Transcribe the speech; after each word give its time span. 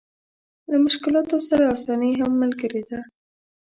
له 0.69 0.77
مشکلاتو 0.85 1.37
سره 1.49 1.63
اساني 1.75 2.11
هم 2.21 2.31
ملګرې 2.43 2.81
ده. 2.89 2.99